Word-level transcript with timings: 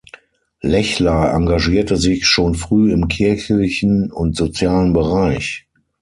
Lechler 0.63 1.31
engagierte 1.31 1.95
sich 1.95 2.25
schon 2.25 2.55
früh 2.55 2.91
im 2.91 3.07
kirchlichen 3.07 4.11
und 4.11 4.35
sozialen 4.35 4.93
Bereich. 4.93 5.67